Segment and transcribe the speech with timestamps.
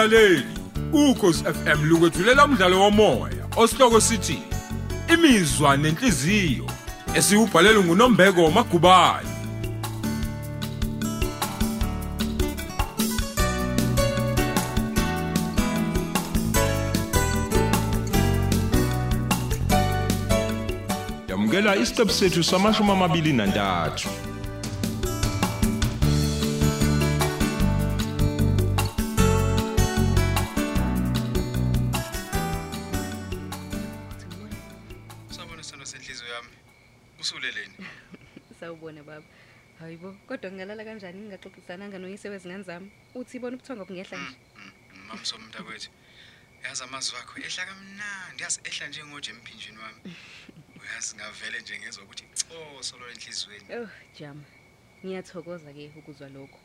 [0.00, 0.46] mlaleli
[0.92, 4.38] ukhosi FM lukwethulela umdlalo womoya osihloko sithi
[5.14, 6.66] imizwa nenhliziyo
[7.14, 9.28] esiubhalelwe nguNombeko Magubane.
[21.28, 24.29] Yamukela isiqebu sethu samashumi amabili nantathu.
[37.30, 37.74] Usuleleni.
[38.60, 39.24] Sawubona baba.
[39.78, 42.90] Hayibo, kodwa ngingalala kanjani ngingaxoxisananga noyise wezingane zami?
[43.14, 44.36] Uthi ibona ubuthongo bungehla nje.
[45.06, 45.90] Mama somnta kwethu.
[46.64, 50.00] Yazi amazwi akho ehla kamnandi, yazi ehla njengoje emphinjeni wami.
[50.80, 53.66] Uyazi ngavele nje ngezwe ukuthi oh solo enhlizweni.
[53.78, 54.44] Oh, jama.
[55.04, 56.60] Ngiyathokoza ke ukuzwa lokho.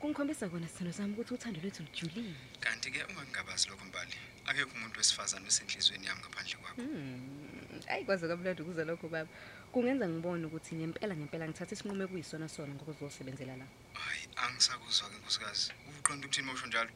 [0.00, 2.34] Kungikhombisa kona sithando sami ukuthi uthando lwethu lujulile.
[2.60, 4.16] Kanti ke ungangabazi lokho mbali.
[4.46, 6.82] Akekho umuntu wesifazane osenhlizweni yami ngaphandle kwakho.
[6.82, 7.43] Hmm.
[7.88, 9.28] Ayi kwaze kamnandi ukuzwa lokho baba.
[9.72, 13.66] Kungenza ngibone ukuthi ngempela ngempela ngithatha isinqumo ekuyisona sona ngokuzosebenzela la.
[13.98, 15.72] Hayi, angisakuzwa ke nkosikazi.
[15.98, 16.90] Uqonda ukuthini mawusho njalo?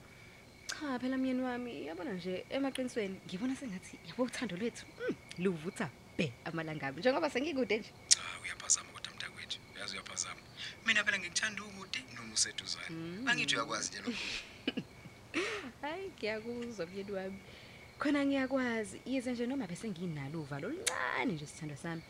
[0.69, 6.33] Cha phela myeni wami yabona nje emaqinisweni ngibona sengathi yabo uthando lwethu mm, luvutha be
[6.45, 7.91] amalangabi njengoba sengikude nje.
[8.09, 9.59] Cha, uyaphazama kodwa mntakwethu.
[9.75, 10.41] Uyazi uyaphazama.
[10.87, 13.29] Mina phela ngikuthanda ukude noma useduzane.
[13.31, 14.27] Angithi uyakwazi nje lokho.
[15.83, 17.39] Hayi ngiyakuzwa myeni wami.
[17.99, 22.03] Khona ngiyakwazi yize nje noma bese nginalo uvalo oluncane nje sithando sami.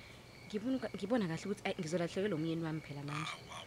[0.46, 3.32] Ngibona ngibona kahle ukuthi ayi ngizolahlekelwa umyeni wami phela manje.
[3.32, 3.64] Awa,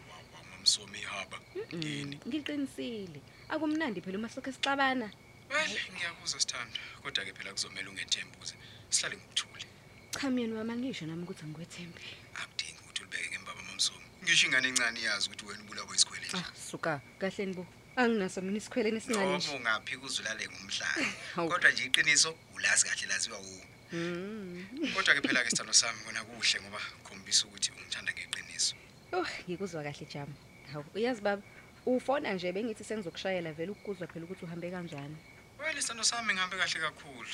[0.50, 1.38] mamsomi haba.
[1.72, 2.16] Yini?
[2.26, 3.20] Ngiqinisile.
[3.52, 5.10] Akumnandi phela uma sokho sixabana.
[5.50, 6.78] Well, ngiyakuzwa sithando.
[7.02, 8.54] Kodwa ke phela kuzomela ungethemba ukuze
[8.90, 9.66] sihlale ngokuthule.
[10.14, 12.02] Cha myeni wami angisho nami ukuthi angikwethembe.
[12.38, 14.06] Akudingi ukuthi ulibeke ngembaba mamsomi.
[14.22, 16.36] Ngisho ingane encane iyazi ukuthi wena ubulawa isikweleti.
[16.36, 17.66] Ah suka kahle nibo.
[17.96, 19.46] Anginaso mina isikhweleni esincane nje.
[19.46, 21.12] Noma ungaphi kuzulale ngomhlanje.
[21.34, 21.48] Hawu.
[21.50, 23.60] Kodwa nje iqiniso ulazi kahle laziwa u.
[23.92, 24.66] Mm.
[24.94, 28.74] Kodwa ke phela ke sithando sami kona kuhle ngoba khombisa ukuthi ungithanda ngeqiniso.
[29.12, 30.34] Oh, ngikuzwa kahle jama.
[30.72, 31.42] Hawu, uyazi baba,
[31.86, 35.16] ufona nje bengithi sengizokushayela vele ukuzwa phela ukuthi uhambe kanjani.
[35.58, 37.28] Well, sithando sami ngihambe kahle kakhulu.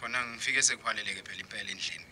[0.00, 2.06] Khona ngifike sekuhaleleke phela impela endlini.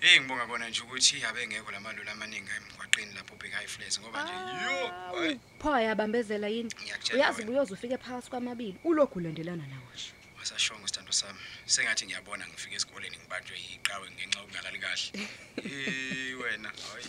[0.00, 4.22] Hey ngibonga kona nje ukuthi abe ngekho lamalolo amaningi emgwaqeni lapho ubheka high flats ngoba
[4.22, 4.32] nje
[4.64, 6.70] yo hayi Pho yabambezela yini?
[6.82, 7.50] Ngiyakutshela Uyazi wena.
[7.50, 10.12] buyoze ufike phakathi kwamabili, ulokhu ulandelana nawo nje.
[10.38, 15.08] wasashongo sithando sami sengathi ngiyabona ngifike esikoleni ngibanjwe iqawe ngenxa yokungalali kahle
[15.64, 17.06] eh wena hayi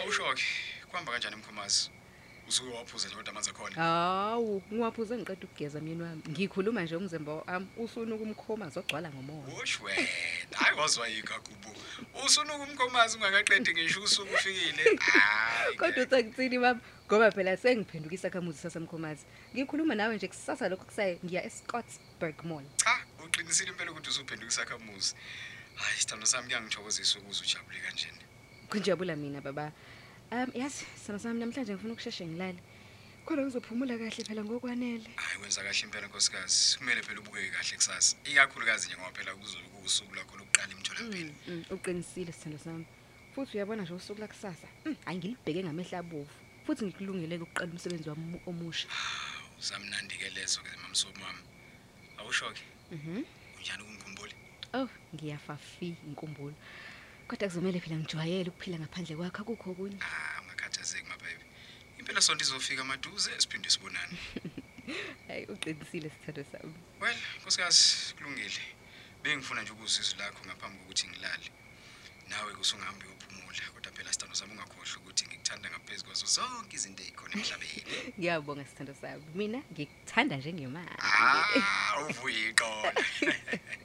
[0.00, 0.44] awushoke
[0.88, 1.90] kuhamba kanjani emkhomazi
[2.48, 6.22] usuke waphuza nje kodwa amanzi akhona Hawu, ngiwaphuze ngiqeda ukugeza myeni wami.
[6.30, 9.54] Ngikhuluma nje umzimba wami usuna ukumkhoma zogcwala ngomoya.
[9.54, 10.08] Wosh wena
[10.54, 11.70] hayi wazwa yikagubu
[12.26, 16.80] usunuka umkhomazi ungakaqedi ngisho usuku ufikile hayi Kodwa uthi akuthini baba?
[17.06, 19.24] Ngoba phela sengiphendukisa kamuzi sasemkhomazi.
[19.54, 22.64] Ngikhuluma nawe nje kusasa lokho kusaye ngiya eScottsburg Mall.
[22.76, 25.14] cha uqinisile impela ukuthi usuphenduka isakhamuzi
[25.74, 28.18] hayi sithando sami kuyangithokozisa ukuze ujabule kanjeni
[28.70, 29.72] Kunjabula mina baba.
[30.32, 32.58] Um yazi sana sami namhlanje ngifuna ukusheshe ngilale.
[33.26, 35.08] Khona uzophumula kahle phela ngokwanele.
[35.16, 39.68] hayi wenza kahle impela nkosikazi kumele phela ubukeke kahle kusasa ikakhulukazi nje ngoba phela kuzobe
[39.72, 42.84] kuwusuku lakho lokuqala emtholampilo Mm, uqinisile sithando sami.
[43.34, 44.68] Futhi uyabona nje usuku la kusasa.
[44.84, 46.30] Mm, Hayi ngilibheke ngamehla abovu.
[46.66, 48.88] Futhi ngikulungele ukuqala umsebenzi wami omusha.
[49.58, 51.42] samnandi ke lezo ke mamsomo wami
[52.18, 52.60] awushoke
[52.92, 53.22] Mhm.
[53.58, 54.34] unjani ukungikhumbule
[54.74, 56.54] Oh, ngiyafafi inkumbulo.
[57.28, 59.98] Kodwa kuzomela phela ngijwayele ukuphila ngaphandle kwakho akukho okunye.
[60.02, 61.44] ah ungakhathazeki mababy
[61.98, 64.18] impela sonto izofika maduze siphinde sibonane
[65.28, 66.74] Hayi uqinisile sithando sami.
[67.00, 68.60] well nkosikazi kulungile
[69.22, 71.48] bengifuna nje ukuzizwa lakho ngaphambi kokuthi ngilale
[72.28, 77.32] nawe kusungahambi uyophumula kodwa phela sithando sami ungakhohlwa ukuthi ngikuthanda ngaphezulu kwazo zonke izinto ezikhona
[77.34, 77.82] emhlabeni
[78.18, 79.24] Ngiyabonga sithando sami.
[79.34, 80.98] Mina ngikuthanda njengemali.
[81.00, 82.92] ah uvuye iqona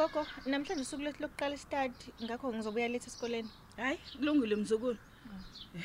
[0.00, 3.50] Gogo, namhlanje usuku lethu lokuqala istadi, ngakho ngizobuya lethe esikoleni.
[3.76, 4.96] Hayi, kulungile mzukulu.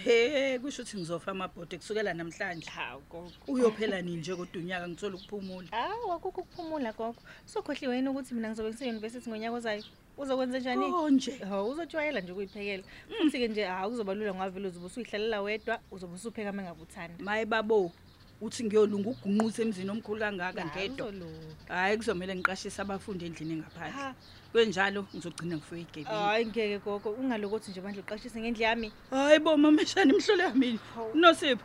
[0.04, 2.70] He, kusho ukuthi ngizofa amabhode kusukela namhlanje.
[2.70, 3.32] Hawu gogo.
[3.48, 5.68] Uyophela nini nje kodwa unyaka ngithola ukuphumula.
[5.72, 7.20] Hawu akukho ukuphumula gogo.
[7.46, 9.84] Sokhohliwe yini ukuthi mina ngizobe ngise-university ngonyaka ozayo?
[10.18, 10.92] Uzokwenza njani?
[10.92, 11.32] Konje.
[11.50, 12.84] Hawu uzojwayela nje ukuyiphekela.
[13.18, 17.24] Futhi ke nje hawu kuzoba lula ngoba vele uzobe usuyihlalela wedwa, uzobe usupheka mengabuthanda.
[17.24, 17.92] Maye babo,
[18.42, 21.12] uthi ngiyolunga ugunquthe emzini omkhulu kangaka ngedwa.
[21.68, 24.02] Hayi kuzomela ngiqashise abafundi endlini engaphandle.
[24.02, 24.16] Ha.
[24.52, 26.06] Kwenjalo ngizogcina ngifuye igebini.
[26.06, 28.92] Hayi ngeke gogo, ungalokothi nje manje uqashise ngendle yami.
[29.10, 30.80] Hayi bo mama shani imhlolo yami.
[30.96, 31.16] Hawu.
[31.16, 31.64] Nosipho.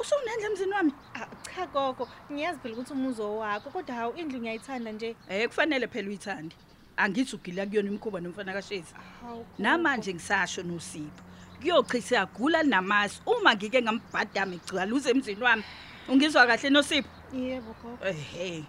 [0.00, 0.92] Usunendle emzini wami?
[1.14, 5.86] Ah, cha gogo ngiyazi phela ukuthi umuzo wakho kodwa hawu indlu ngiyayithanda nje Eh kufanele
[5.88, 6.54] phela uyithande.
[6.96, 8.94] Angithi ugila kuyona imkhuba nomfana kaShezi.
[9.20, 11.22] hawu Namanje ngisasho noSipho.
[11.60, 15.64] Kuyochitha yagula linamasi uma ngike ngambhadama igcwaluze emzini wami.
[16.08, 17.08] Ungizwa kahle noSipho?
[17.32, 18.64] yebo gogo Ehhe.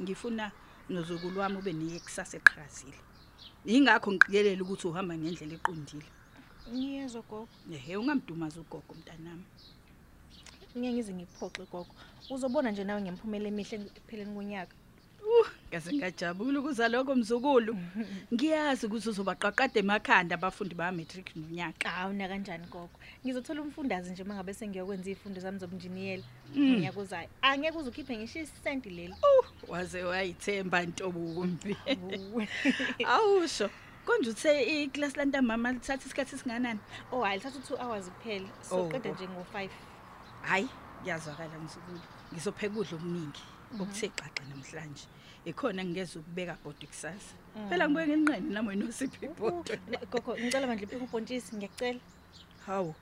[0.00, 0.52] Ngifuna
[0.88, 2.98] nozukulu wami ube niye kusasa eqhakazile.
[3.66, 6.08] Ingakho ngiqikelela ukuthi uhamba ngendlela eqondile.
[6.72, 9.44] ngiyezwa gogo Ehhe ungamdumaza ugogo mntanami.
[10.76, 11.92] ngeke ngize ngiphoxe gogo
[12.30, 14.74] uzobona nje nawe ngempumela emihle ekupheleni konyaka
[15.70, 17.76] Ngase ngajabula ukuza lokho mzukulu.
[18.34, 21.88] Ngiyazi ukuthi uzobaqaqada emakhanda abafundi ba matric nonyaka.
[21.88, 22.88] hawu na kanjani gogo
[23.24, 26.22] ngizothola umfundazi nje mangabe sengiyokwenza izifundo zami zobunjiniyela
[26.54, 26.72] Mm.
[26.72, 29.14] ngonyaka ozayo angeke uze ukhiphe ngisho isenti leli
[29.68, 31.76] Waze wayithemba intobumbi.
[32.32, 32.48] Uwe.
[33.04, 33.68] Awusho.
[34.06, 36.80] Konje uthe iclass lantambama lithatha isikhathi singanani?
[37.12, 39.14] oh hayi lithatha u-two hours kuphela Oh, soqeda oh.
[39.14, 39.70] nje ngo-five
[40.42, 40.68] Hayi,
[41.02, 42.00] ngiyazwakala mzukulu.
[42.32, 43.42] Ngizopheka ukudla okuningi
[43.74, 45.06] okuthe xaxa namhlanje.
[45.44, 47.34] Ikhona ngingeza ukubeka bodi kusasa.
[47.68, 49.74] Phela ngibuye nginqene nami wenosiphi Uh, ibhodo.
[49.90, 52.00] ne- gogo ngicela bandla ipheka ubhontshisi ngiyacela
[52.66, 52.94] Hawu.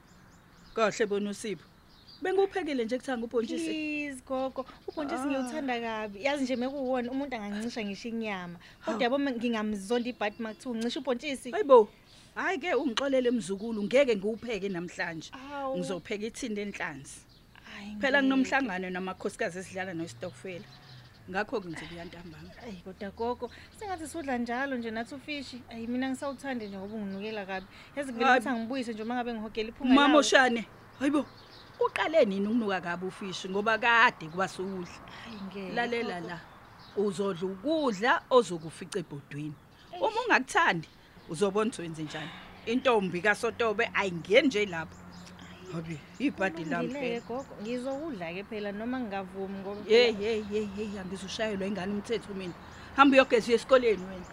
[0.75, 1.65] Kahle bona uSipho.
[2.23, 3.67] Benguphekile nje kuthanga ubhontshisi.
[3.67, 5.27] please gogo ubhontshisi Ah.
[5.27, 9.03] ngiyawuthanda kabi yazi nje mekuwuwona umuntu angancisha ngisho inyama kodwa Hawu.
[9.03, 11.89] yabo ngingamzonda ibhadi makuthiwa uncisha ubhontshisi Hayibo.
[12.35, 15.31] Hayi ke ungixolele mzukulu ngeke ngiwupheke namhlanje.
[15.33, 15.79] Awu.
[15.79, 17.26] Ngizopheka ithinde enhlanzi.
[17.87, 18.29] Hayi, Phela ngeke.
[18.29, 20.65] kunomhlangano namakhosikazi esidlala noStokfela.
[21.31, 22.51] Ngakho ke ngizobuya ntambama.
[22.65, 27.47] ayi kodwa gogo sengathi sudla njalo nje nathi ufishi ayi mina ngisawuthande nje ngoba unginukela
[27.47, 27.67] kabi
[27.97, 28.39] yazi kuvele Hayi.
[28.41, 30.19] ukuthi angibuyise nje uma ngabe ngihogela iphunga Mama lawo.
[30.21, 30.67] Oshane.
[30.99, 31.27] Hayibo.
[31.81, 34.89] Uqale nini ukunuka kabi ufishi ngoba kade kuba sowudla.
[35.25, 36.29] Hayi, ngeke, Lalela gogo.
[36.29, 36.41] la.
[36.97, 39.55] Uzodla ukudla ozokufica ebhodweni.
[40.01, 40.89] Uma ungakuthandi
[41.29, 42.31] uzobona ukuthi wenze njani.
[42.67, 44.97] Intombi kaSotobe ayingeni nje lapho.
[45.73, 47.21] Habi, ibhadi lami Kulungile-ke, phela.
[47.29, 52.55] gogo ngizokudla-ke phela noma ngingavumi ngoba Hey hey hey hey angizushayelwa ingane umthetho mina.
[52.97, 54.29] Hamba uyogeza uye esikoleni wena.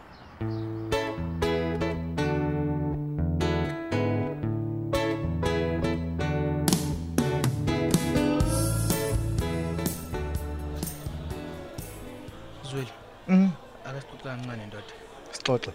[12.70, 12.94] Zweli,
[13.28, 13.50] Mhm.
[13.88, 14.94] akasixoxa kancane ndoda.
[15.36, 15.72] Sixoxe.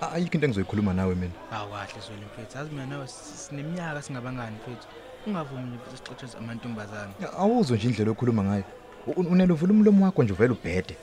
[0.00, 1.32] A- Ayikho into engizoyikhuluma nawe mina.
[1.50, 2.58] Hawu kahle Zweli mfethu.
[2.58, 4.88] Yazi mina nawe s- sineminyaka singabangani mfethu.
[5.26, 7.12] Ungavumi nje mfethu sixoxe amantombazana.
[7.38, 8.64] Awuzwe nje indlela okhuluma ngayo.
[9.06, 10.96] U- Unele uvula umlomo wakho nje uvela ubhede.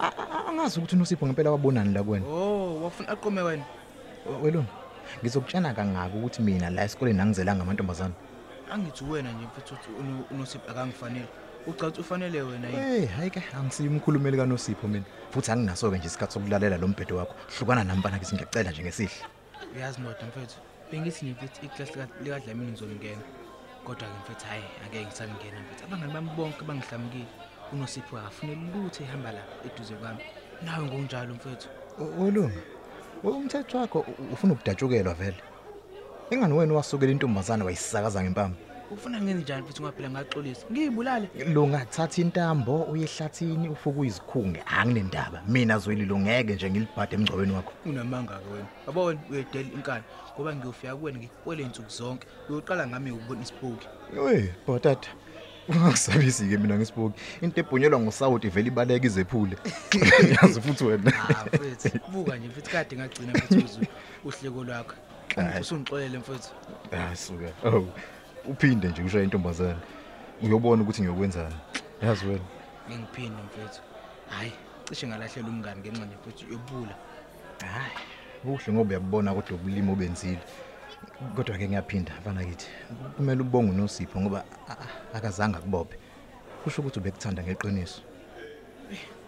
[0.00, 2.26] A- a- Angazi ukuthi uNosipho ngempela wabonani la kuwena.
[2.26, 3.64] Oh, wafuna aqome wena.
[4.42, 4.66] Welona.
[5.22, 8.14] Ngizokutshena kangaka ukuthi mina la esikoleni angizelanga amantombazana.
[8.72, 11.28] Angithi wena nje mfethu uthi uno- unosipho akangifanele.
[11.66, 12.80] Ucaca ukuthi ufanele wena yini?
[12.82, 15.04] Hey, hayi ke angisiyi umkhulumeli kaNosipho mina.
[15.30, 17.34] Futhi anginaso ke nje isikhathi sokulalela lo mbhedo wakho.
[17.58, 19.12] Hlukana nami bana ngithi ngiyacela nje ngesihle.
[19.76, 20.56] Uyazi ndoda mfethu.
[20.90, 21.90] Bengithi nje mfethu iclass
[22.22, 23.22] lika Dlamini ngizolingena.
[23.84, 25.84] Kodwa ke mfethu hayi angeke ngisangena mfethu.
[25.84, 27.26] Abangani bami bonke bangihlamukile.
[27.72, 30.20] unosipho akafuneli lutho ehamba la eduze kwami
[30.64, 31.68] nawe ngokunjalo mfethu
[32.20, 32.60] Olunga.
[33.24, 35.36] Umthetho wakho u- ufuna ukudatshukelwa vele.
[36.30, 38.54] Ingani wena wasukela intombazana wayisakaza ngempama.
[38.94, 45.42] Ufuna ngenze njani mfethu ungaphela ngaxolisa ngiyibulale Lunga thatha intambo uyehlathini ufuku izikhunge anginendaba.
[45.48, 47.72] Mina zweli lo ngeke nje ngilibhade emgcobeni wakho.
[47.86, 53.42] unamanga ke wena yabona uyedela inkani ngoba ngiyofika kuwena ngikukwele insuku zonke uyoqala ngami ukubona
[53.42, 55.08] isipoki Hey, botata.
[55.68, 57.20] Ungasabisi ke mina ngisibuki.
[57.42, 59.56] Into ebhunyelwa ngosawuti vele ibaleka izephule.
[60.42, 61.12] Yazi futhi wena.
[61.28, 63.88] ah mfethu buka nje mfethu kade ngagcina uzwe
[64.24, 64.94] uhleko lwakho
[65.60, 66.50] usungixolele mfethu
[66.92, 67.48] Ah suka.
[67.64, 67.86] Oh.
[68.48, 69.80] Uphinde nje ushaye intombazana.
[70.42, 71.54] Uyobona ukuthi ngiyokwenzani.
[72.02, 72.44] Yazi wena.
[72.90, 73.80] ngiphinde mfethu
[74.30, 74.52] hayi
[74.88, 76.94] cishe ngalahlela umngani ngenxa nje mfethu yobula
[77.60, 77.92] Hayi,
[78.44, 80.40] kuhle ngoba uyakubona kodwa ubulimo obenzile.
[81.36, 82.66] Kodwa ke ngiyaphinda mfana kithi.
[83.16, 85.96] Kumele ubonge uNosipho ngoba a- a- akazange akubophe.
[86.64, 88.00] Kusho ukuthi ubekuthanda ngeqiniso.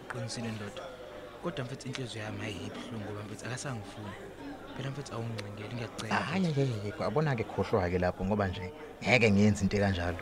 [0.08, 0.82] qinisile ndoda
[1.42, 4.14] kodwa mfethu inhliziyo yami ayibhlungu ngoba mfethu akasangifuni
[4.76, 9.62] phela mfethu awungicingeli ngiyacela Hayi hayi kwabona ke khohlwa ke lapho ngoba nje ngeke ngiyenze
[9.64, 10.18] into kanjalo.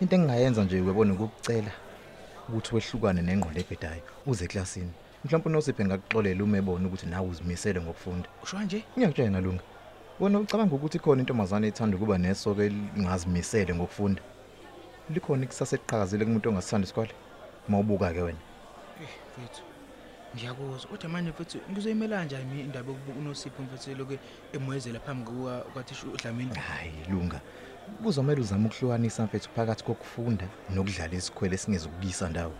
[0.00, 1.72] Into engingayenza nje uyabona ukucela
[2.48, 4.92] ukuthi wehlukane nengqondo ebhedayo uze eklasini.
[5.24, 8.28] Mhlawumbe uNosipho engakuxolela uma ebona ukuthi nawe uzimisele ngokufunda.
[8.42, 9.62] usho nje Ngiyakutshela lunga.
[10.20, 14.22] Wona ucabanga ukuthi khona intombazane ethanda ukuba nesoke elingazimisele ngokufunda.
[15.10, 17.14] Likhona ikusasa eqhakazile kumuntu ongasithanda isikole.
[17.68, 18.42] Mawubuka ke wena.
[19.02, 19.73] Eh, mfethu
[20.34, 24.18] ngiyakuzwa kodwa manje mfethu ngizoyimela kanjani mina indaba yokuba unosipho mfethu loke
[24.52, 27.40] emwezela phambi kuka kwathisha udlamini Hayi lunga.
[28.02, 32.52] Kuzomela uzame ukuhlukanisa mfethu phakathi kokufunda nokudlala isikhwele esingezukuyisa ndawo.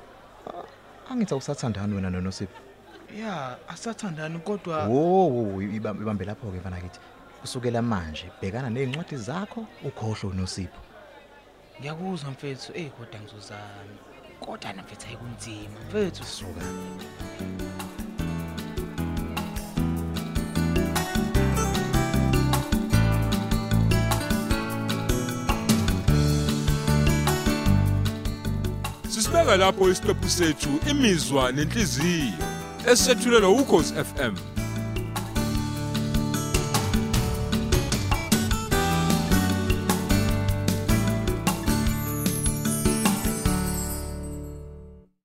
[0.46, 2.60] Ah, Angithi awusathandani wena noNosipho?
[3.20, 7.00] ya asathandani kodwa Wo wo ibambe ibambe lapho ke mfana kithi.
[7.40, 10.80] Kusukela manje bhekana nezincwadi zakho ukhohlwe uNosipho.
[11.80, 13.94] ngiyakuzwa mfethu eh kodwa ngizozama
[14.40, 16.64] kodwa namfethu ayikunzima mfethu suka.
[29.08, 32.32] Sisibeka lapho isiqephu sethu imizwa nenhliziyo
[32.92, 34.53] esethulelwa ukhozi FM